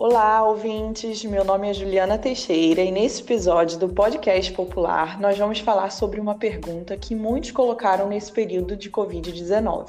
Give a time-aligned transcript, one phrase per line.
[0.00, 1.24] Olá, ouvintes!
[1.24, 6.20] Meu nome é Juliana Teixeira e nesse episódio do Podcast Popular nós vamos falar sobre
[6.20, 9.88] uma pergunta que muitos colocaram nesse período de Covid-19.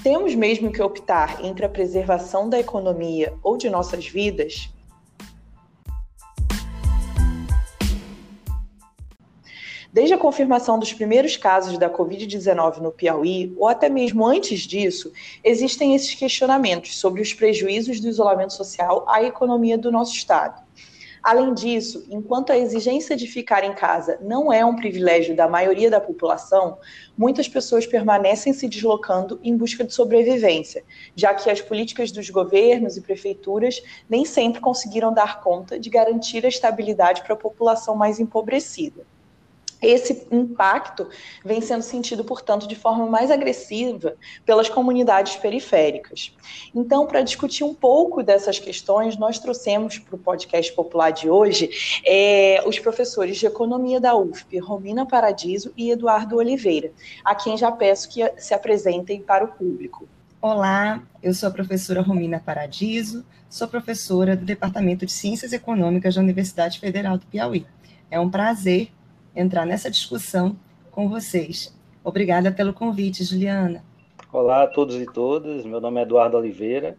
[0.00, 4.72] Temos mesmo que optar entre a preservação da economia ou de nossas vidas?
[9.92, 15.12] Desde a confirmação dos primeiros casos da Covid-19 no Piauí, ou até mesmo antes disso,
[15.44, 20.62] existem esses questionamentos sobre os prejuízos do isolamento social à economia do nosso Estado.
[21.22, 25.90] Além disso, enquanto a exigência de ficar em casa não é um privilégio da maioria
[25.90, 26.78] da população,
[27.14, 32.96] muitas pessoas permanecem se deslocando em busca de sobrevivência, já que as políticas dos governos
[32.96, 38.18] e prefeituras nem sempre conseguiram dar conta de garantir a estabilidade para a população mais
[38.18, 39.06] empobrecida.
[39.82, 41.08] Esse impacto
[41.44, 44.14] vem sendo sentido, portanto, de forma mais agressiva
[44.46, 46.32] pelas comunidades periféricas.
[46.72, 52.00] Então, para discutir um pouco dessas questões, nós trouxemos para o podcast popular de hoje
[52.06, 56.92] é, os professores de Economia da UFP, Romina Paradiso e Eduardo Oliveira,
[57.24, 60.06] a quem já peço que se apresentem para o público.
[60.40, 66.20] Olá, eu sou a professora Romina Paradiso, sou professora do Departamento de Ciências Econômicas da
[66.20, 67.66] Universidade Federal do Piauí.
[68.10, 68.90] É um prazer
[69.34, 70.56] entrar nessa discussão
[70.90, 71.74] com vocês.
[72.04, 73.84] Obrigada pelo convite, Juliana.
[74.32, 76.96] Olá a todos e todas, meu nome é Eduardo Oliveira,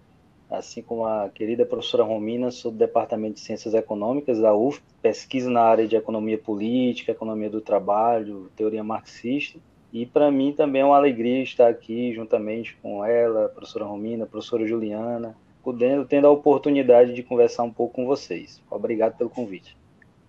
[0.50, 5.50] assim como a querida professora Romina, sou do Departamento de Ciências Econômicas da UF, pesquiso
[5.50, 9.60] na área de economia política, economia do trabalho, teoria marxista,
[9.92, 14.66] e para mim também é uma alegria estar aqui juntamente com ela, professora Romina, professora
[14.66, 18.62] Juliana, podendo, tendo a oportunidade de conversar um pouco com vocês.
[18.70, 19.76] Obrigado pelo convite.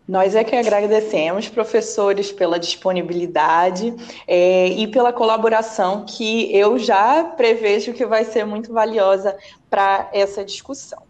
[0.07, 3.95] Nós é que agradecemos, professores, pela disponibilidade
[4.29, 9.37] é, e pela colaboração que eu já prevejo que vai ser muito valiosa
[9.71, 11.03] para essa discussão.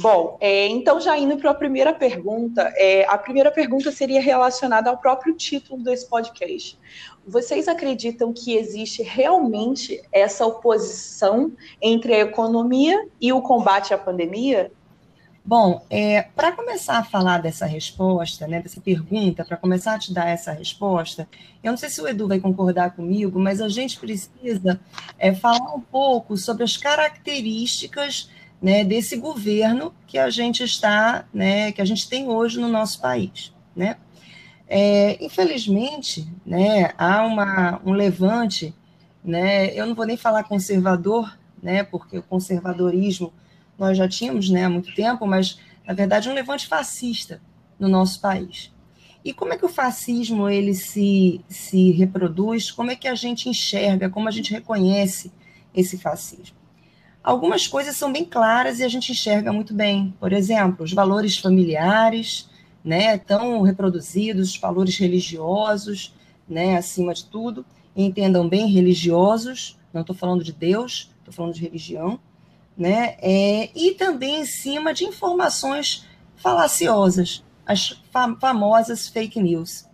[0.00, 4.88] Bom, é, então já indo para a primeira pergunta, é, a primeira pergunta seria relacionada
[4.88, 6.78] ao próprio título desse podcast.
[7.26, 11.50] Vocês acreditam que existe realmente essa oposição
[11.82, 14.70] entre a economia e o combate à pandemia?
[15.48, 20.12] Bom, é, para começar a falar dessa resposta, né, dessa pergunta, para começar a te
[20.12, 21.26] dar essa resposta,
[21.62, 24.78] eu não sei se o Edu vai concordar comigo, mas a gente precisa
[25.18, 28.28] é, falar um pouco sobre as características
[28.60, 33.00] né, desse governo que a gente está, né, que a gente tem hoje no nosso
[33.00, 33.96] país, né?
[34.68, 38.74] É, infelizmente, né, há uma, um levante,
[39.24, 43.32] né, eu não vou nem falar conservador, né, porque o conservadorismo
[43.78, 47.40] nós já tínhamos né, há muito tempo, mas, na verdade, um levante fascista
[47.78, 48.72] no nosso país.
[49.24, 52.70] E como é que o fascismo ele se, se reproduz?
[52.70, 55.32] Como é que a gente enxerga, como a gente reconhece
[55.74, 56.56] esse fascismo?
[57.22, 60.14] Algumas coisas são bem claras e a gente enxerga muito bem.
[60.18, 62.48] Por exemplo, os valores familiares,
[62.82, 66.14] né, tão reproduzidos, os valores religiosos,
[66.48, 67.66] né, acima de tudo.
[67.94, 72.20] Entendam bem, religiosos, não estou falando de Deus, estou falando de religião
[72.78, 73.16] né?
[73.20, 76.06] É, e também em cima de informações
[76.36, 78.00] falaciosas, as
[78.40, 79.84] famosas fake news.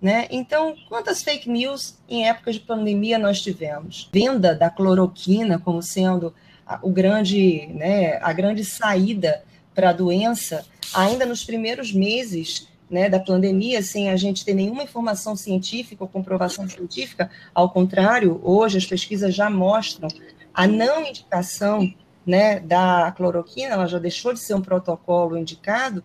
[0.00, 0.26] Né?
[0.32, 4.10] Então, quantas fake news em épocas de pandemia nós tivemos?
[4.12, 6.34] Venda da cloroquina como sendo
[6.66, 13.08] a, o grande, né, a grande saída para a doença, ainda nos primeiros meses né,
[13.08, 17.30] da pandemia, sem a gente ter nenhuma informação científica ou comprovação científica.
[17.54, 20.08] Ao contrário, hoje as pesquisas já mostram
[20.52, 21.90] a não indicação
[22.26, 26.02] né, da cloroquina, ela já deixou de ser um protocolo indicado.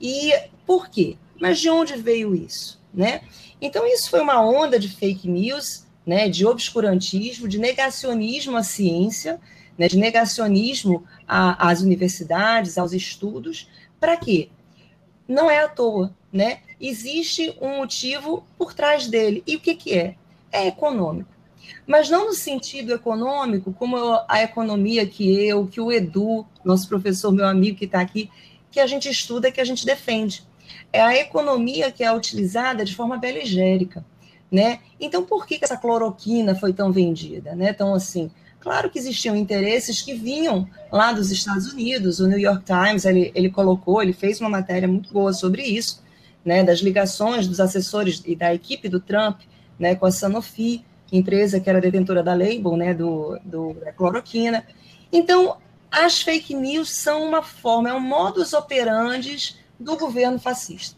[0.00, 0.32] E
[0.66, 1.16] por quê?
[1.40, 2.80] Mas de onde veio isso?
[2.92, 3.22] Né?
[3.60, 9.40] Então, isso foi uma onda de fake news, né, de obscurantismo, de negacionismo à ciência,
[9.78, 13.68] né, de negacionismo às universidades, aos estudos.
[13.98, 14.48] Para quê?
[15.28, 16.14] Não é à toa.
[16.32, 16.60] Né?
[16.80, 19.42] Existe um motivo por trás dele.
[19.46, 20.14] E o que, que é?
[20.52, 21.39] É econômico
[21.86, 23.96] mas não no sentido econômico, como
[24.28, 28.30] a economia que eu, que o Edu, nosso professor, meu amigo que está aqui,
[28.70, 30.44] que a gente estuda, que a gente defende.
[30.92, 34.04] É a economia que é utilizada de forma beligérica,
[34.50, 34.80] né?
[35.00, 37.70] Então, por que essa cloroquina foi tão vendida, né?
[37.70, 42.20] Então, assim, claro que existiam interesses que vinham lá dos Estados Unidos.
[42.20, 46.02] O New York Times ele, ele colocou, ele fez uma matéria muito boa sobre isso,
[46.44, 46.62] né?
[46.64, 49.40] Das ligações dos assessores e da equipe do Trump,
[49.78, 49.94] né?
[49.94, 54.66] Com a Sanofi, empresa que era detentora da label, né, do, do, da cloroquina.
[55.12, 55.56] Então,
[55.90, 60.96] as fake news são uma forma, é um modus operandi do governo fascista.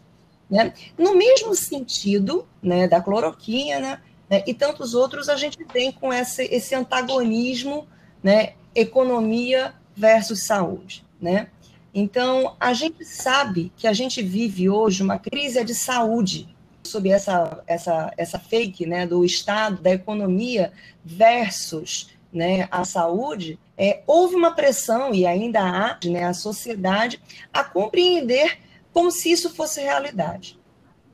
[0.49, 0.73] Né?
[0.97, 6.43] No mesmo sentido né, da cloroquina né, e tantos outros, a gente tem com esse,
[6.43, 7.87] esse antagonismo
[8.21, 11.03] né, economia versus saúde.
[11.19, 11.47] Né?
[11.93, 16.52] Então, a gente sabe que a gente vive hoje uma crise de saúde
[16.83, 20.71] sob essa, essa, essa fake né, do Estado, da economia
[21.03, 27.21] versus né, a saúde, é, houve uma pressão, e ainda há, né, a sociedade
[27.51, 28.59] a compreender
[28.91, 30.59] como se isso fosse realidade.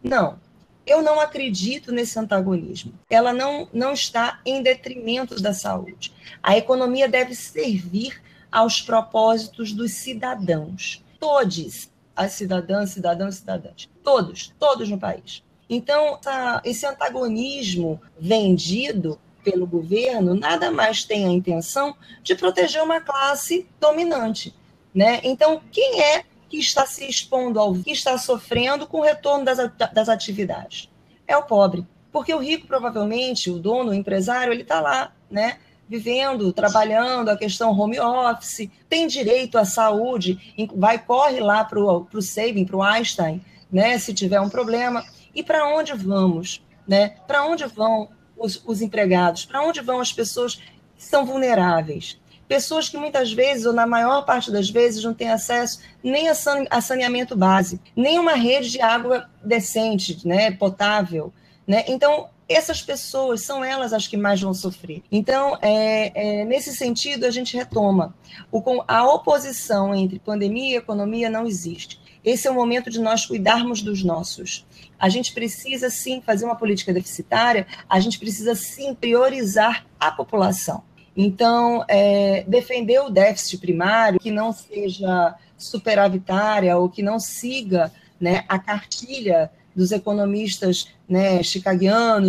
[0.04, 0.40] Não,
[0.86, 2.94] eu não acredito nesse antagonismo.
[3.10, 6.14] Ela não, não está em detrimento da saúde.
[6.42, 8.22] A economia deve servir
[8.52, 11.04] aos propósitos dos cidadãos.
[11.20, 13.90] Todos, as cidadãs, cidadãos cidadãs.
[14.04, 15.44] Todos, todos no país.
[15.70, 23.00] Então, essa, esse antagonismo vendido pelo governo nada mais tem a intenção de proteger uma
[23.00, 24.54] classe dominante.
[24.94, 25.20] Né?
[25.24, 29.60] Então, quem é que está se expondo ao que está sofrendo com o retorno das,
[29.94, 30.90] das atividades?
[31.28, 31.86] É o pobre.
[32.12, 35.60] Porque o rico, provavelmente, o dono, o empresário, ele está lá, né?
[35.90, 42.22] vivendo, trabalhando, a questão home office, tem direito à saúde, vai, corre lá para o
[42.22, 45.04] saving, para o Einstein, né, se tiver um problema.
[45.34, 46.64] E para onde vamos?
[46.88, 47.16] Né?
[47.28, 49.46] Para onde vão os, os empregados?
[49.46, 52.20] Para onde vão as pessoas que são vulneráveis?
[52.48, 56.82] Pessoas que muitas vezes, ou na maior parte das vezes, não têm acesso nem a
[56.82, 61.32] saneamento básico, nem uma rede de água decente, né, potável.
[61.68, 61.84] Né?
[61.88, 65.04] Então, essas pessoas são elas as que mais vão sofrer.
[65.12, 68.16] Então, é, é, nesse sentido, a gente retoma.
[68.52, 72.02] O, a oposição entre pandemia e economia não existe.
[72.26, 74.66] Esse é o momento de nós cuidarmos dos nossos.
[75.00, 80.84] A gente precisa sim fazer uma política deficitária, a gente precisa sim priorizar a população.
[81.16, 88.44] Então, é, defender o déficit primário, que não seja superavitária ou que não siga né,
[88.48, 91.42] a cartilha dos economistas né,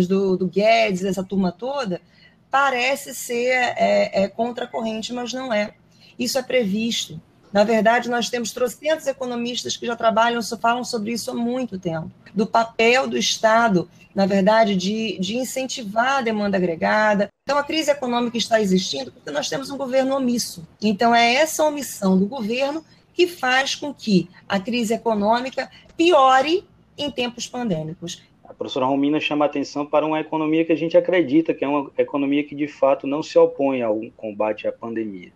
[0.07, 2.01] do, do Guedes, essa turma toda,
[2.49, 5.73] parece ser é, é, contracorrente, mas não é.
[6.19, 7.19] Isso é previsto.
[7.51, 12.09] Na verdade, nós temos trocentos economistas que já trabalham, falam sobre isso há muito tempo.
[12.33, 17.29] Do papel do Estado, na verdade, de, de incentivar a demanda agregada.
[17.43, 20.65] Então, a crise econômica está existindo porque nós temos um governo omisso.
[20.81, 22.83] Então, é essa omissão do governo
[23.13, 26.63] que faz com que a crise econômica piore
[26.97, 28.21] em tempos pandêmicos.
[28.43, 31.67] A professora Romina chama a atenção para uma economia que a gente acredita que é
[31.67, 35.31] uma economia que de fato não se opõe ao combate à pandemia.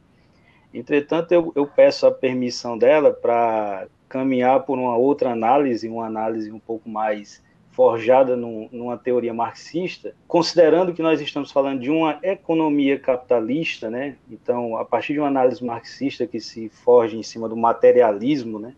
[0.78, 6.52] Entretanto, eu, eu peço a permissão dela para caminhar por uma outra análise, uma análise
[6.52, 12.20] um pouco mais forjada num, numa teoria marxista, considerando que nós estamos falando de uma
[12.24, 14.16] economia capitalista, né?
[14.32, 18.74] Então, a partir de uma análise marxista que se forja em cima do materialismo, né?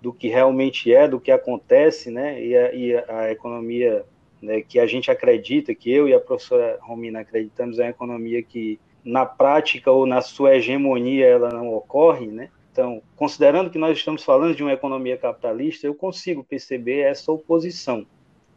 [0.00, 2.40] do que realmente é, do que acontece, né?
[2.40, 4.04] E a, e a economia
[4.40, 8.42] né, que a gente acredita, que eu e a professora Romina acreditamos, é uma economia
[8.42, 12.50] que na prática ou na sua hegemonia ela não ocorre, né?
[12.72, 18.04] Então, considerando que nós estamos falando de uma economia capitalista, eu consigo perceber essa oposição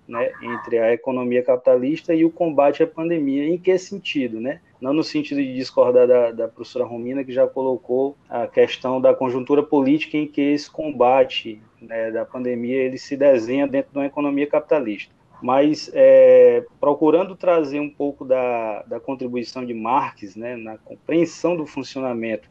[0.05, 3.47] né, entre a economia capitalista e o combate à pandemia.
[3.47, 4.41] Em que sentido?
[4.41, 4.59] Né?
[4.81, 9.13] Não no sentido de discordar da, da professora Romina, que já colocou a questão da
[9.13, 14.07] conjuntura política em que esse combate né, da pandemia ele se desenha dentro de uma
[14.07, 15.13] economia capitalista.
[15.41, 21.65] Mas é, procurando trazer um pouco da, da contribuição de Marx né, na compreensão do
[21.65, 22.49] funcionamento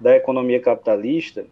[0.00, 1.46] da economia capitalista,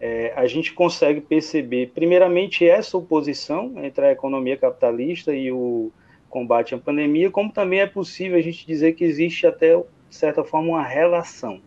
[0.00, 5.92] é, a gente consegue perceber, primeiramente, essa oposição entre a economia capitalista e o
[6.30, 9.84] combate à pandemia, como também é possível a gente dizer que existe até, de
[10.16, 11.60] certa forma, uma relação.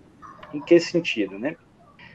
[0.53, 1.55] Em que sentido, né?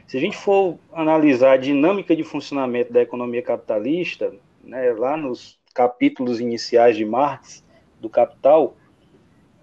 [0.07, 4.33] Se a gente for analisar a dinâmica de funcionamento da economia capitalista,
[4.63, 7.63] né, lá nos capítulos iniciais de Marx,
[8.01, 8.75] do Capital,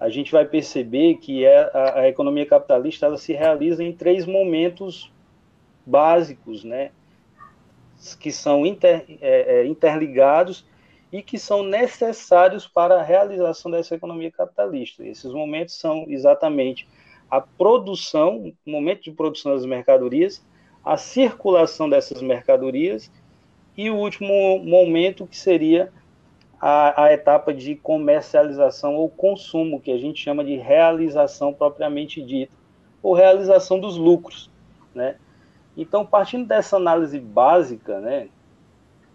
[0.00, 4.24] a gente vai perceber que é, a, a economia capitalista ela se realiza em três
[4.24, 5.12] momentos
[5.84, 6.90] básicos, né,
[8.18, 10.66] que são inter, é, é, interligados
[11.12, 15.04] e que são necessários para a realização dessa economia capitalista.
[15.04, 16.88] Esses momentos são exatamente
[17.30, 20.42] a produção, o momento de produção das mercadorias,
[20.82, 23.12] a circulação dessas mercadorias
[23.76, 25.92] e o último momento que seria
[26.60, 32.52] a, a, etapa de comercialização ou consumo, que a gente chama de realização propriamente dita,
[33.02, 34.50] ou realização dos lucros,
[34.94, 35.16] né?
[35.76, 38.28] Então, partindo dessa análise básica, né,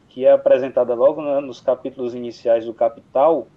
[0.09, 3.47] que é apresentada logo né, nos capítulos iniciais do Capital,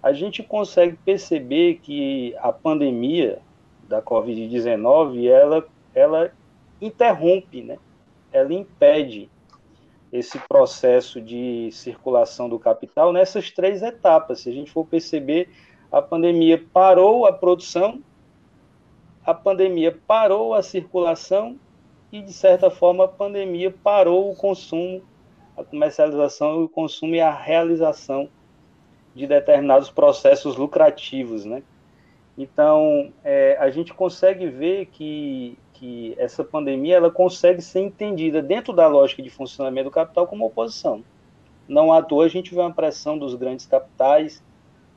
[0.00, 3.40] a gente consegue perceber que a pandemia
[3.88, 6.30] da Covid-19, ela, ela
[6.80, 7.78] interrompe, né,
[8.32, 9.28] ela impede
[10.12, 14.40] esse processo de circulação do capital nessas três etapas.
[14.40, 15.50] Se a gente for perceber,
[15.92, 18.02] a pandemia parou a produção,
[19.24, 21.58] a pandemia parou a circulação
[22.10, 25.02] e, de certa forma, a pandemia parou o consumo,
[25.56, 28.28] a comercialização, o consumo e a realização
[29.14, 31.62] de determinados processos lucrativos, né?
[32.38, 38.72] Então, é, a gente consegue ver que, que essa pandemia ela consegue ser entendida dentro
[38.72, 41.04] da lógica de funcionamento do capital como oposição.
[41.68, 44.42] Não à toa a gente vê uma pressão dos grandes capitais,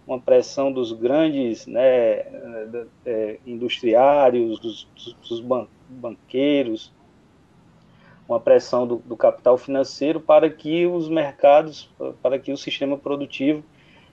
[0.08, 2.26] uma pressão dos grandes né,
[3.06, 4.88] é, industriários, dos,
[5.30, 5.44] dos
[5.88, 6.92] banqueiros,
[8.28, 11.90] uma pressão do, do, capital financeiro para que os mercados,
[12.24, 13.64] para que o sistema produtivo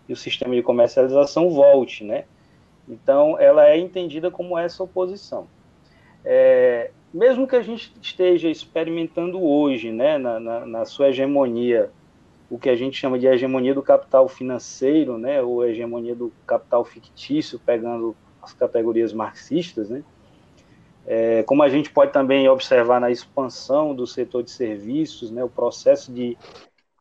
[0.07, 2.25] e o sistema de comercialização volte, né?
[2.89, 5.47] Então, ela é entendida como essa oposição.
[6.31, 11.91] É, mesmo que a gente esteja experimentando hoje, né, na, na, na, sua hegemonia,
[12.51, 16.85] o que a gente chama de hegemonia do capital financeiro, né, ou hegemonia do capital
[16.85, 20.05] fictício, pegando as categorias marxistas, né,
[21.07, 25.49] é, como a gente pode também observar na expansão do setor de serviços, né, o
[25.49, 26.37] processo de,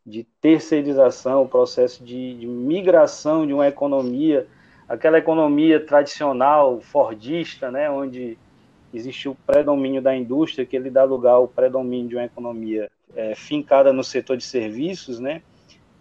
[0.06, 4.48] de terceirização, o processo de, de migração de uma economia,
[4.88, 8.38] aquela economia tradicional, fordista, né, onde
[8.98, 13.34] existe o predomínio da indústria, que ele dá lugar ao predomínio de uma economia é,
[13.36, 15.42] fincada no setor de serviços, né?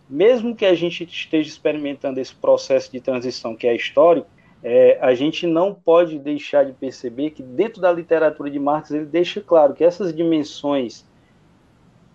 [0.08, 4.28] Mesmo que a gente esteja experimentando esse processo de transição que é histórico,
[4.62, 9.04] é, a gente não pode deixar de perceber que dentro da literatura de Marx ele
[9.04, 11.04] deixa claro que essas dimensões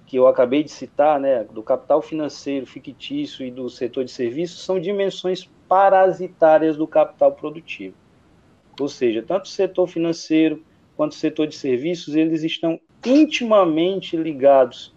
[0.06, 4.66] que eu acabei de citar, né, do capital financeiro fictício e do setor de serviços,
[4.66, 7.96] são dimensões parasitárias do capital produtivo.
[8.78, 10.62] Ou seja, tanto o setor financeiro
[11.02, 14.94] quanto setor de serviços, eles estão intimamente ligados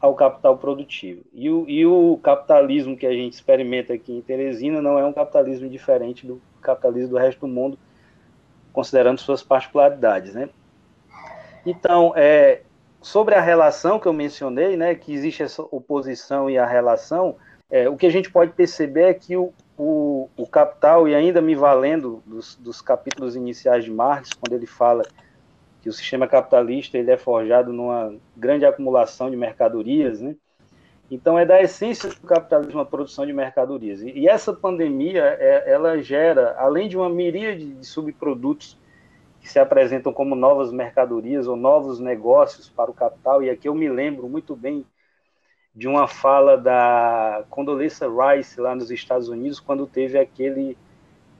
[0.00, 1.24] ao capital produtivo.
[1.34, 5.12] E o, e o capitalismo que a gente experimenta aqui em Teresina não é um
[5.12, 7.76] capitalismo diferente do capitalismo do resto do mundo,
[8.72, 10.48] considerando suas particularidades, né?
[11.66, 12.60] Então, é,
[13.00, 17.34] sobre a relação que eu mencionei, né, que existe essa oposição e a relação,
[17.68, 21.40] é, o que a gente pode perceber é que o, o, o Capital, e ainda
[21.40, 25.02] me valendo dos, dos, capítulos iniciais de Marx, quando ele fala
[25.80, 30.36] que o sistema capitalista ele é forjado numa grande acumulação de mercadorias, né?
[31.10, 34.00] Então, é da essência do capitalismo a produção de mercadorias.
[34.00, 38.78] E, e essa pandemia, é, ela gera, além de uma miríade de subprodutos
[39.40, 43.74] que se apresentam como novas mercadorias ou novos negócios para o capital, e aqui eu
[43.74, 44.86] me lembro muito bem
[45.74, 50.76] de uma fala da Condoleezza Rice lá nos Estados Unidos quando teve aquele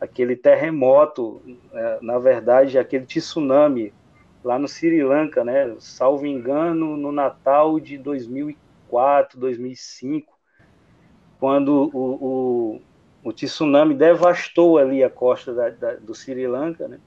[0.00, 1.40] aquele terremoto,
[1.72, 3.94] é, na verdade, aquele tsunami
[4.42, 5.76] lá no Sri Lanka, né?
[5.78, 10.36] Salvo engano, no Natal de 2004, 2005,
[11.38, 12.00] quando o,
[12.74, 12.80] o,
[13.22, 16.98] o tsunami devastou ali a costa da, da, do Sri Lanka, né?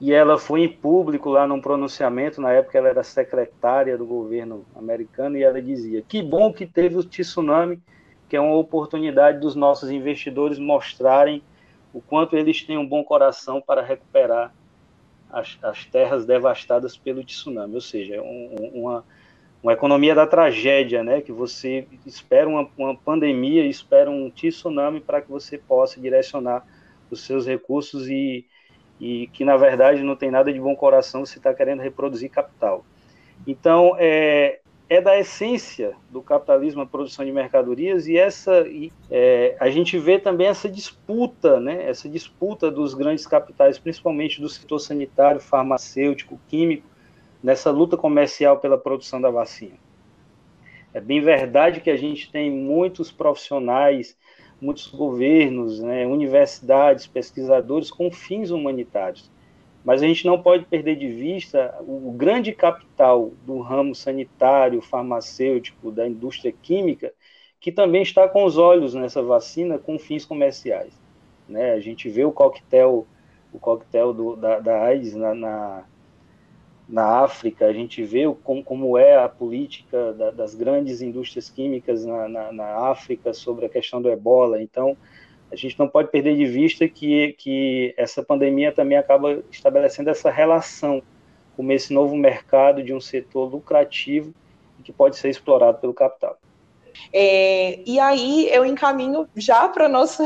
[0.00, 4.64] E ela foi em público lá num pronunciamento, na época ela era secretária do governo
[4.74, 7.78] americano, e ela dizia: Que bom que teve o tsunami,
[8.26, 11.42] que é uma oportunidade dos nossos investidores mostrarem
[11.92, 14.54] o quanto eles têm um bom coração para recuperar
[15.30, 17.74] as, as terras devastadas pelo tsunami.
[17.74, 19.04] Ou seja, é um, uma,
[19.62, 21.20] uma economia da tragédia, né?
[21.20, 26.64] Que você espera uma, uma pandemia, espera um tsunami para que você possa direcionar
[27.10, 28.46] os seus recursos e
[29.00, 32.84] e que na verdade não tem nada de bom coração, você está querendo reproduzir capital.
[33.46, 39.56] Então, é, é da essência do capitalismo a produção de mercadorias e essa e, é,
[39.58, 44.78] a gente vê também essa disputa, né, essa disputa dos grandes capitais, principalmente do setor
[44.80, 46.86] sanitário, farmacêutico, químico,
[47.42, 49.76] nessa luta comercial pela produção da vacina.
[50.92, 54.18] É bem verdade que a gente tem muitos profissionais
[54.60, 59.30] muitos governos, né, universidades, pesquisadores com fins humanitários.
[59.84, 65.90] Mas a gente não pode perder de vista o grande capital do ramo sanitário, farmacêutico,
[65.90, 67.12] da indústria química,
[67.58, 70.92] que também está com os olhos nessa vacina com fins comerciais.
[71.48, 71.72] Né?
[71.72, 73.06] A gente vê o coquetel,
[73.52, 75.84] o coquetel do, da, da AIDS na, na
[76.90, 82.04] na África, a gente vê como, como é a política da, das grandes indústrias químicas
[82.04, 84.60] na, na, na, África sobre a questão do ebola.
[84.60, 84.96] Então,
[85.52, 90.30] a gente não pode perder de vista que, que essa pandemia também acaba estabelecendo essa
[90.30, 91.02] relação
[91.56, 94.34] com esse novo mercado de um setor lucrativo
[94.82, 96.38] que pode ser explorado pelo capital.
[97.12, 100.24] É, e aí eu encaminho já para a nossa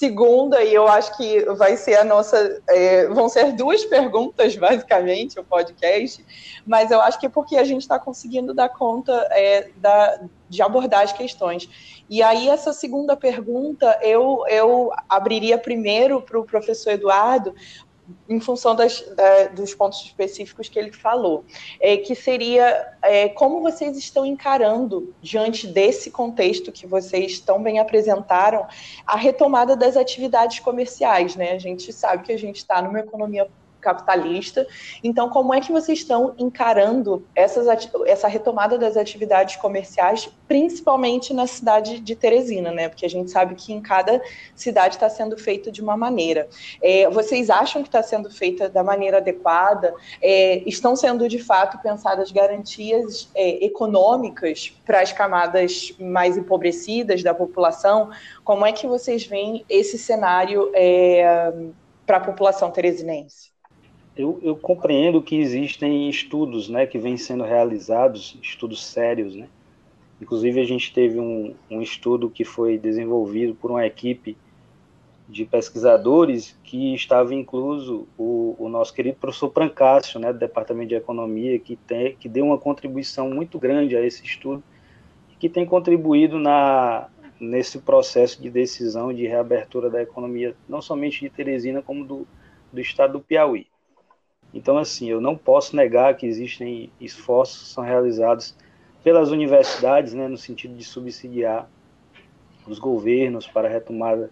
[0.00, 2.62] segunda, e eu acho que vai ser a nossa.
[2.70, 6.24] É, vão ser duas perguntas, basicamente, o podcast,
[6.66, 10.62] mas eu acho que é porque a gente está conseguindo dar conta é, da, de
[10.62, 11.68] abordar as questões.
[12.08, 17.54] E aí, essa segunda pergunta, eu, eu abriria primeiro para o professor Eduardo,
[18.28, 21.44] em função das, da, dos pontos específicos que ele falou,
[21.80, 27.78] é, que seria é, como vocês estão encarando, diante desse contexto que vocês tão bem
[27.78, 28.66] apresentaram,
[29.06, 31.36] a retomada das atividades comerciais.
[31.36, 31.52] Né?
[31.52, 33.48] A gente sabe que a gente está numa economia
[33.80, 34.66] capitalista.
[35.02, 37.66] Então, como é que vocês estão encarando essas,
[38.06, 42.88] essa retomada das atividades comerciais, principalmente na cidade de Teresina, né?
[42.88, 44.20] Porque a gente sabe que em cada
[44.54, 46.48] cidade está sendo feito de uma maneira.
[46.82, 49.94] É, vocês acham que está sendo feita da maneira adequada?
[50.20, 57.34] É, estão sendo de fato pensadas garantias é, econômicas para as camadas mais empobrecidas da
[57.34, 58.10] população?
[58.44, 61.52] Como é que vocês veem esse cenário é,
[62.06, 63.50] para a população teresinense?
[64.20, 69.34] Eu, eu, compreendo que existem estudos né, que vêm sendo realizados, estudos sérios.
[69.34, 69.48] Né?
[70.20, 74.36] Inclusive, a gente teve um, um estudo que foi desenvolvido por uma equipe
[75.26, 80.96] de pesquisadores que estava incluso o, o nosso querido professor Prancácio, né, do Departamento de
[80.96, 84.62] Economia, que, tem, que deu uma contribuição muito grande a esse estudo,
[85.38, 87.08] que tem contribuído na,
[87.38, 92.26] nesse processo de decisão de reabertura da economia, não somente de Teresina, como do,
[92.72, 93.69] do estado do Piauí.
[94.52, 98.56] Então, assim, eu não posso negar que existem esforços que são realizados
[99.02, 101.68] pelas universidades, né, no sentido de subsidiar
[102.66, 104.30] os governos para a retomada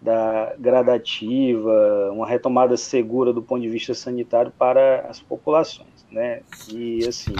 [0.00, 6.42] da gradativa, uma retomada segura do ponto de vista sanitário para as populações, né?
[6.68, 7.34] E assim,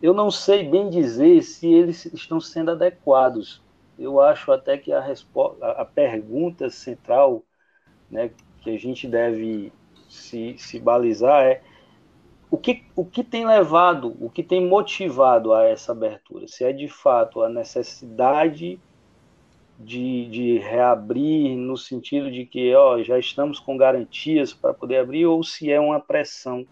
[0.00, 3.62] eu não sei bem dizer se eles estão sendo adequados.
[3.98, 7.42] Eu acho até que a resposta, a pergunta central,
[8.10, 9.72] né, que a gente deve
[10.12, 11.62] se, se balizar é
[12.50, 16.46] o que, o que tem levado, o que tem motivado a essa abertura?
[16.46, 18.78] Se é de fato a necessidade
[19.78, 25.24] de, de reabrir no sentido de que ó, já estamos com garantias para poder abrir,
[25.24, 26.66] ou se é uma pressão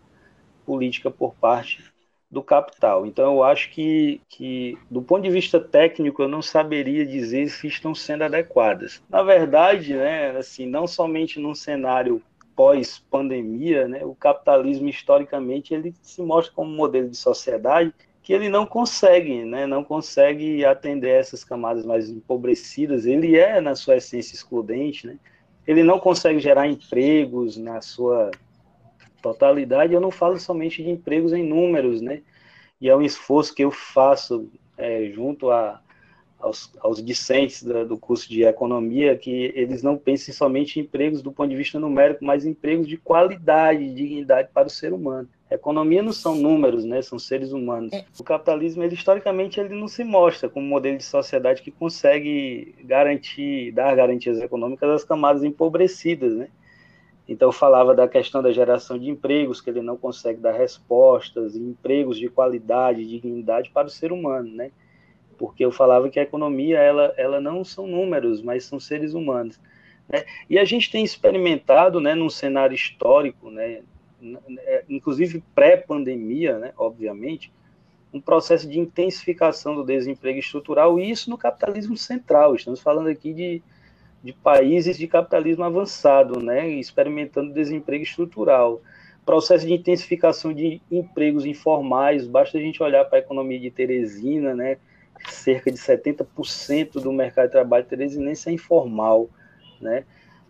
[0.66, 1.82] política por parte
[2.30, 3.06] do capital.
[3.06, 7.66] Então, eu acho que, que, do ponto de vista técnico, eu não saberia dizer se
[7.66, 9.02] estão sendo adequadas.
[9.08, 12.22] Na verdade, né, assim, não somente num cenário
[12.60, 17.90] pós-pandemia, né, o capitalismo historicamente ele se mostra como um modelo de sociedade
[18.22, 23.06] que ele não consegue, né, não consegue atender essas camadas mais empobrecidas.
[23.06, 25.18] Ele é na sua essência excludente, né?
[25.66, 28.30] Ele não consegue gerar empregos na sua
[29.22, 29.94] totalidade.
[29.94, 32.20] Eu não falo somente de empregos em números, né?
[32.78, 35.80] E é um esforço que eu faço é, junto a
[36.40, 41.22] aos, aos discentes do, do curso de economia que eles não pensem somente em empregos
[41.22, 45.28] do ponto de vista numérico, mas empregos de qualidade, de dignidade para o ser humano.
[45.50, 47.02] A economia não são números, né?
[47.02, 47.92] São seres humanos.
[47.92, 48.04] É.
[48.18, 52.74] O capitalismo, ele historicamente, ele não se mostra como um modelo de sociedade que consegue
[52.84, 56.48] garantir, dar garantias econômicas às camadas empobrecidas, né?
[57.28, 62.18] Então, falava da questão da geração de empregos, que ele não consegue dar respostas, empregos
[62.18, 64.70] de qualidade, de dignidade para o ser humano, né?
[65.40, 69.58] Porque eu falava que a economia ela, ela não são números, mas são seres humanos.
[70.06, 70.22] Né?
[70.50, 73.80] E a gente tem experimentado, né, num cenário histórico, né,
[74.58, 77.50] é, inclusive pré-pandemia, né, obviamente,
[78.12, 82.54] um processo de intensificação do desemprego estrutural, e isso no capitalismo central.
[82.54, 83.62] Estamos falando aqui de,
[84.22, 88.82] de países de capitalismo avançado, né, experimentando desemprego estrutural.
[89.24, 94.54] Processo de intensificação de empregos informais, basta a gente olhar para a economia de Teresina,
[94.54, 94.76] né,
[95.28, 99.28] cerca de 70% do mercado de trabalho teresinense é informal,
[99.80, 100.04] né?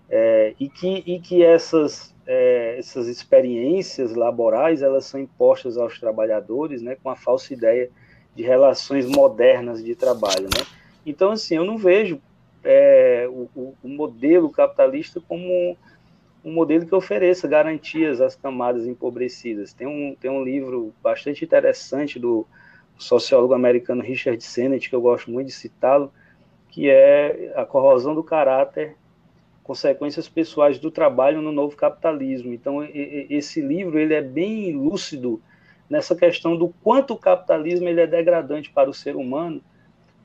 [0.09, 6.83] É, e, que, e que essas, é, essas experiências laborais elas são impostas aos trabalhadores
[6.83, 7.89] né, com a falsa ideia
[8.35, 10.45] de relações modernas de trabalho.
[10.45, 10.67] Né?
[11.07, 12.21] Então, assim, eu não vejo
[12.65, 15.77] é, o, o, modelo capitalista como
[16.45, 19.73] um modelo que ofereça garantias às camadas empobrecidas.
[19.73, 22.47] Tem um, tem um livro bastante interessante do
[23.01, 26.13] sociólogo americano Richard Sennett, que eu gosto muito de citá-lo,
[26.69, 28.95] que é a corrosão do caráter,
[29.65, 32.53] consequências pessoais do trabalho no novo capitalismo.
[32.53, 35.41] Então, esse livro ele é bem lúcido
[35.89, 39.61] nessa questão do quanto o capitalismo ele é degradante para o ser humano,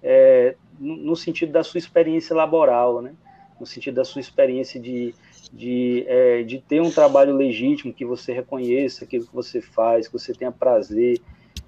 [0.03, 3.13] é, no, sentido da sua experiência laboral, né?
[3.59, 5.15] no sentido da sua experiência de,
[5.51, 10.13] de, é, de ter um trabalho legítimo, que você reconheça aquilo que você faz, que
[10.13, 11.21] você tenha prazer,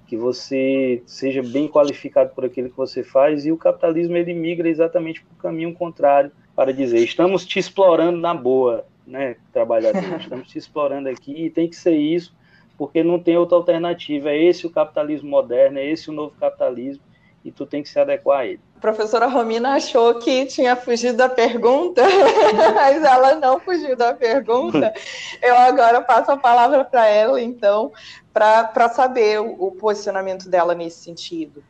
[0.08, 4.66] que você seja bem qualificado por aquilo que você faz, e o capitalismo ele migra
[4.66, 10.48] exatamente para o caminho contrário, para dizer, estamos te explorando na boa, né, trabalhador, estamos
[10.48, 12.34] te explorando aqui, e tem que ser isso,
[12.78, 17.04] porque não tem outra alternativa, é esse o capitalismo moderno, é esse o novo capitalismo,
[17.44, 18.60] e tu tem que se adequar a ele.
[18.78, 22.00] A professora Romina achou que tinha fugido da pergunta,
[22.76, 24.94] mas ela não fugiu da pergunta.
[25.42, 27.90] eu agora passo a palavra para ela, então,
[28.32, 31.64] para saber o, o, posicionamento dela nesse sentido.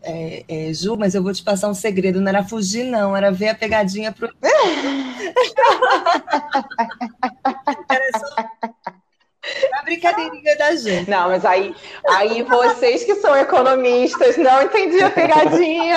[0.00, 3.30] É, é, Ju, mas eu vou te passar um segredo, não era fugir, não, era
[3.30, 4.30] ver a pegadinha pro.
[7.90, 8.45] era só
[9.86, 11.08] brincadeirinha da gente.
[11.08, 11.74] Não, mas aí,
[12.10, 15.96] aí vocês que são economistas não entendiam a pegadinha.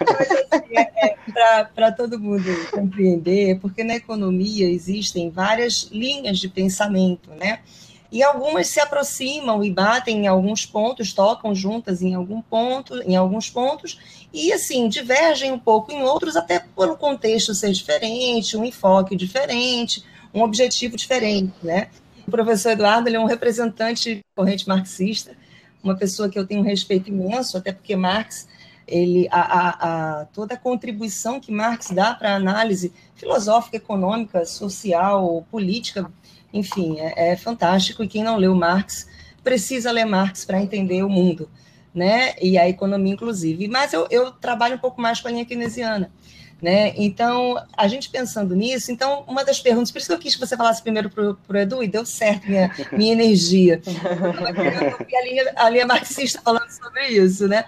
[0.00, 6.48] Mas assim, é, é para todo mundo compreender, porque na economia existem várias linhas de
[6.48, 7.60] pensamento, né?
[8.10, 13.16] E algumas se aproximam e batem em alguns pontos, tocam juntas em algum ponto, em
[13.16, 18.54] alguns pontos, e assim, divergem um pouco em outros, até por um contexto ser diferente,
[18.54, 21.88] um enfoque diferente, um objetivo diferente, né?
[22.26, 25.36] O professor Eduardo ele é um representante corrente marxista,
[25.82, 28.48] uma pessoa que eu tenho um respeito imenso, até porque Marx,
[28.86, 34.44] ele, a, a, a toda a contribuição que Marx dá para a análise filosófica, econômica,
[34.44, 36.10] social, política,
[36.52, 38.04] enfim, é, é fantástico.
[38.04, 39.08] E quem não leu Marx
[39.42, 41.50] precisa ler Marx para entender o mundo,
[41.92, 42.34] né?
[42.40, 43.66] E a economia, inclusive.
[43.66, 46.12] Mas eu, eu trabalho um pouco mais com a linha keynesiana.
[46.62, 46.94] Né?
[46.96, 50.40] Então, a gente pensando nisso, então, uma das perguntas, por isso que eu quis que
[50.40, 53.82] você falasse primeiro para o Edu, e deu certo minha, minha energia.
[53.84, 57.64] a linha, a linha marxista falando sobre isso, né?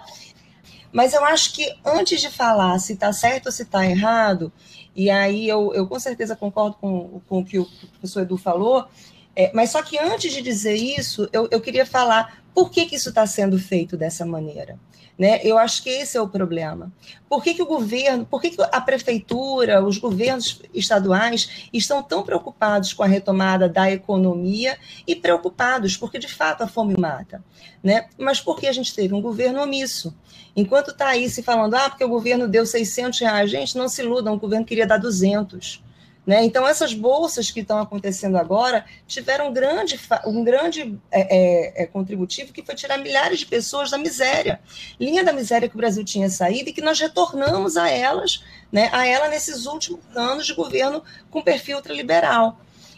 [0.93, 4.49] Mas eu acho que antes de falar se está certo ou se está errado,
[4.95, 7.65] e aí eu, eu com certeza concordo com, com o que o
[7.99, 8.87] professor Edu falou,
[9.35, 12.95] é, mas só que antes de dizer isso, eu, eu queria falar por que, que
[12.95, 14.79] isso está sendo feito dessa maneira.
[15.19, 15.39] Né?
[15.43, 16.91] Eu acho que esse é o problema.
[17.29, 22.23] Por que, que o governo, por que, que a prefeitura, os governos estaduais estão tão
[22.23, 27.43] preocupados com a retomada da economia e preocupados, porque de fato a fome mata.
[27.83, 28.07] Né?
[28.17, 30.15] Mas porque a gente teve um governo omisso.
[30.55, 34.01] Enquanto está aí se falando, ah, porque o governo deu 600 reais, gente, não se
[34.01, 35.83] iludam, o governo queria dar 200.
[36.25, 36.43] Né?
[36.43, 41.85] Então, essas bolsas que estão acontecendo agora tiveram um grande, um grande é, é, é,
[41.85, 44.59] contributivo que foi tirar milhares de pessoas da miséria,
[44.99, 48.89] linha da miséria que o Brasil tinha saído e que nós retornamos a elas, né,
[48.91, 52.57] a ela nesses últimos anos de governo com perfil ultraliberal.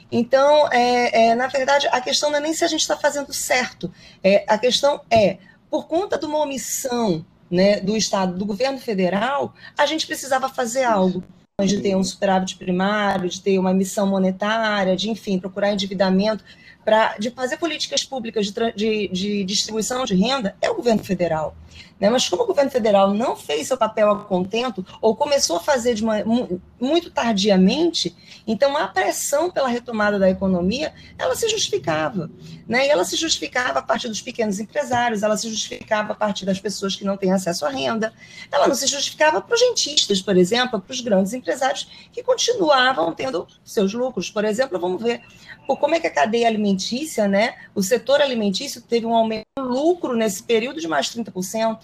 [0.09, 3.33] Então, é, é, na verdade, a questão não é nem se a gente está fazendo
[3.33, 3.91] certo,
[4.23, 5.37] é, a questão é,
[5.69, 10.85] por conta de uma omissão né, do Estado, do governo federal, a gente precisava fazer
[10.85, 11.21] algo
[11.65, 16.43] de ter um superávit primário, de ter uma emissão monetária, de, enfim, procurar endividamento,
[16.85, 21.55] para de fazer políticas públicas de, de, de, distribuição de renda, é o governo federal.
[21.99, 22.09] Né?
[22.09, 25.93] Mas como o governo federal não fez seu papel a contento, ou começou a fazer
[25.93, 26.17] de uma,
[26.79, 32.29] muito tardiamente, então a pressão pela retomada da economia, ela se justificava.
[32.67, 32.87] Né?
[32.87, 36.59] E ela se justificava a partir dos pequenos empresários, ela se justificava a partir das
[36.59, 38.13] pessoas que não têm acesso à renda,
[38.51, 43.13] ela não se justificava para os rentistas, por exemplo, para os grandes empresários que continuavam
[43.13, 44.29] tendo seus lucros.
[44.29, 45.21] Por exemplo, vamos ver
[45.65, 50.43] como é que a cadeia alimentícia, né, o setor alimentício teve um aumento lucro nesse
[50.43, 51.79] período de mais 30%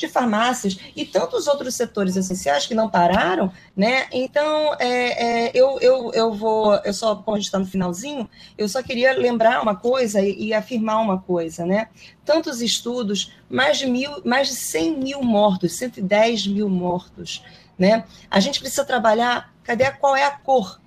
[0.00, 4.06] de farmácias e tantos outros setores essenciais que não pararam, né?
[4.10, 8.28] Então, é, é, eu, eu, eu vou, eu só, como a gente está no finalzinho,
[8.56, 11.88] eu só queria lembrar uma coisa e, e, afirmar uma coisa, né?
[12.24, 17.44] Tantos estudos, mais de mil, mais de 100 mil mortos, 110 mil mortos,
[17.78, 18.04] né?
[18.30, 20.80] A gente precisa trabalhar, cadê qual é a cor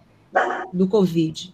[0.74, 1.54] do Covid?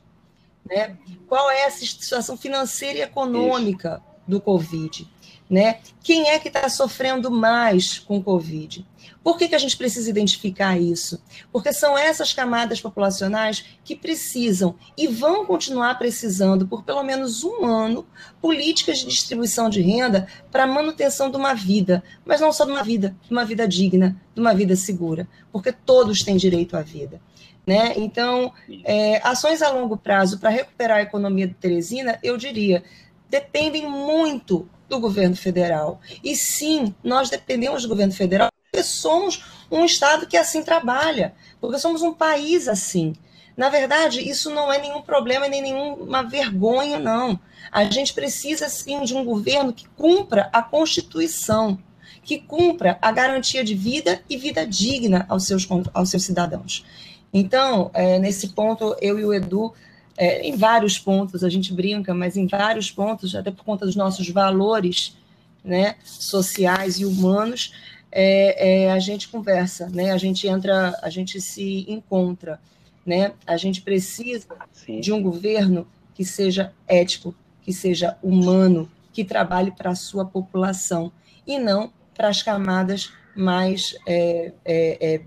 [0.66, 0.96] Né?
[1.28, 4.09] Qual é a situação financeira e econômica Isso.
[4.30, 5.08] Do Covid?
[5.50, 5.80] Né?
[6.04, 8.86] Quem é que está sofrendo mais com o Covid?
[9.24, 11.22] Por que, que a gente precisa identificar isso?
[11.52, 17.66] Porque são essas camadas populacionais que precisam e vão continuar precisando, por pelo menos um
[17.66, 18.06] ano,
[18.40, 22.84] políticas de distribuição de renda para manutenção de uma vida, mas não só de uma
[22.84, 27.20] vida, de uma vida digna, de uma vida segura, porque todos têm direito à vida.
[27.68, 27.94] Né?
[27.98, 28.52] Então,
[28.84, 32.84] é, ações a longo prazo para recuperar a economia de Teresina, eu diria,
[33.30, 36.02] dependem muito do governo federal.
[36.24, 41.80] E sim, nós dependemos do governo federal porque somos um Estado que assim trabalha, porque
[41.80, 43.14] somos um país assim.
[43.58, 47.40] Na verdade, isso não é nenhum problema nem nenhuma vergonha, não.
[47.72, 51.78] A gente precisa, sim, de um governo que cumpra a Constituição,
[52.24, 56.86] que cumpra a garantia de vida e vida digna aos seus, aos seus cidadãos.
[57.34, 59.74] Então, é, nesse ponto, eu e o Edu,
[60.20, 63.96] é, em vários pontos, a gente brinca, mas em vários pontos, até por conta dos
[63.96, 65.16] nossos valores
[65.64, 67.74] né, sociais e humanos,
[68.12, 70.12] é, é, a gente conversa, né?
[70.12, 72.60] A gente entra, a gente se encontra,
[73.06, 73.32] né?
[73.48, 75.00] A gente precisa Sim.
[75.00, 81.14] de um governo que seja ético, que seja humano, que trabalhe para a sua população
[81.48, 85.22] e não para as camadas mais é, é, é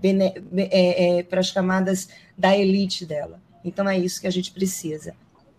[0.55, 3.41] é, é, para as camadas da elite dela.
[3.63, 5.13] Então é isso que a gente precisa.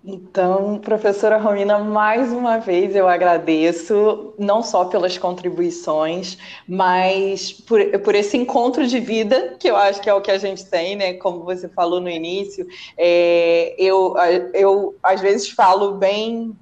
[0.07, 6.37] Então, professora Romina, mais uma vez eu agradeço, não só pelas contribuições,
[6.69, 10.37] mas por, por, esse encontro de vida, que eu acho que é o que a
[10.37, 11.15] gente tem, né?
[11.15, 12.67] Como você falou no início,
[12.99, 14.15] é, eu,
[14.53, 16.55] eu às vezes falo bem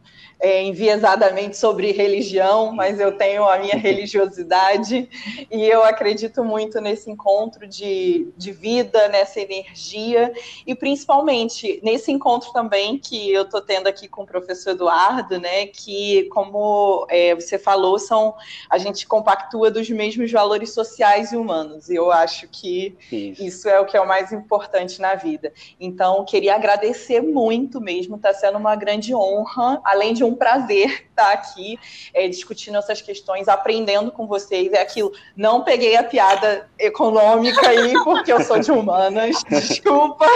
[0.42, 5.09] é, enviesadamente sobre religião, mas eu tenho a minha religiosidade
[5.48, 10.33] e eu acredito muito nesse encontro de, de vida, nessa energia
[10.66, 15.66] e principalmente nesse encontro também que eu estou tendo aqui com o professor Eduardo, né?
[15.66, 18.35] Que, como é, você falou, são
[18.68, 21.88] a gente compactua dos mesmos valores sociais e humanos.
[21.88, 23.44] E eu acho que isso.
[23.44, 25.52] isso é o que é o mais importante na vida.
[25.78, 31.07] Então, queria agradecer muito mesmo, está sendo uma grande honra, além de um um prazer
[31.12, 31.79] estar aqui
[32.12, 34.73] é, discutindo essas questões, aprendendo com vocês.
[34.73, 35.12] É aquilo.
[35.37, 39.37] Não peguei a piada econômica aí, porque eu sou de humanas.
[39.49, 40.27] Desculpa.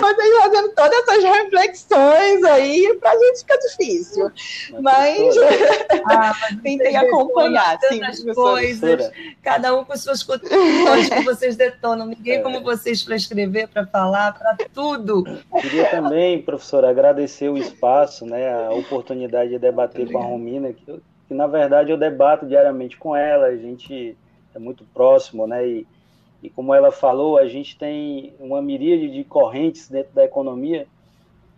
[0.00, 4.30] Vocês fazendo todas essas reflexões aí, pra gente fica difícil.
[4.80, 5.34] Mas,
[6.06, 7.78] ah, mas tentei acompanhar.
[7.88, 8.00] Sim,
[8.34, 9.10] coisas,
[9.42, 12.06] cada um com suas contribuições que vocês detonam.
[12.06, 12.42] Ninguém é.
[12.42, 15.24] como vocês para escrever, para falar, para tudo.
[15.60, 21.00] Queria também, professora, agradecer o espaço, né, a oportunidade de debater com a Romina, que,
[21.28, 24.16] que, na verdade eu debato diariamente com ela, a gente
[24.54, 25.66] é muito próximo, né?
[25.66, 25.86] E,
[26.42, 30.86] e como ela falou, a gente tem uma miríade de correntes dentro da economia,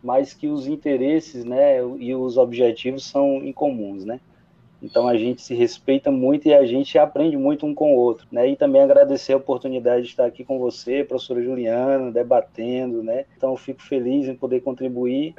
[0.02, 4.20] mas que os interesses, né, e os objetivos são incomuns, né?
[4.82, 8.26] Então a gente se respeita muito e a gente aprende muito um com o outro,
[8.30, 8.48] né?
[8.48, 13.24] E também agradecer a oportunidade de estar aqui com você, professora Juliana, debatendo, né?
[13.36, 15.34] Então fico feliz em poder contribuir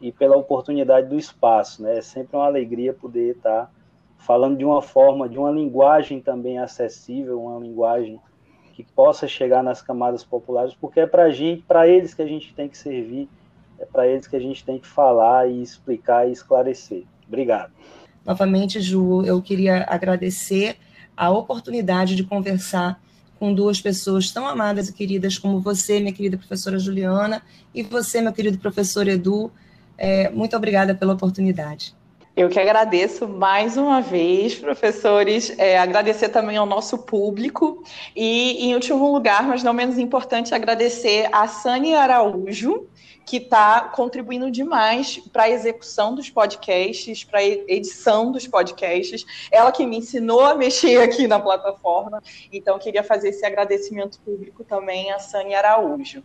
[0.00, 1.82] e pela oportunidade do espaço.
[1.82, 1.98] Né?
[1.98, 3.70] É sempre uma alegria poder estar
[4.18, 8.20] falando de uma forma, de uma linguagem também acessível, uma linguagem
[8.74, 12.54] que possa chegar nas camadas populares, porque é para gente, para eles que a gente
[12.54, 13.28] tem que servir,
[13.78, 17.04] é para eles que a gente tem que falar e explicar e esclarecer.
[17.26, 17.72] Obrigado.
[18.24, 20.76] Novamente, Ju, eu queria agradecer
[21.16, 23.00] a oportunidade de conversar
[23.38, 27.42] com duas pessoas tão amadas e queridas como você, minha querida professora Juliana,
[27.74, 29.50] e você, meu querido professor Edu.
[30.00, 31.94] É, muito obrigada pela oportunidade.
[32.34, 37.84] Eu que agradeço mais uma vez, professores, é, agradecer também ao nosso público
[38.16, 42.86] e, em último lugar, mas não menos importante, agradecer a Sani Araújo,
[43.26, 49.26] que está contribuindo demais para a execução dos podcasts, para a edição dos podcasts.
[49.52, 54.64] Ela que me ensinou a mexer aqui na plataforma, então queria fazer esse agradecimento público
[54.64, 56.22] também a Sani Araújo.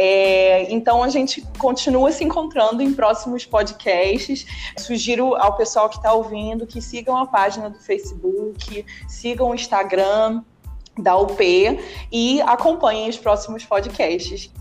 [0.00, 4.46] É, então a gente continua se encontrando em próximos podcasts.
[4.76, 10.44] Sugiro ao pessoal que está ouvindo que sigam a página do Facebook, sigam o Instagram
[10.96, 11.42] da UP
[12.12, 14.52] e acompanhem os próximos podcasts.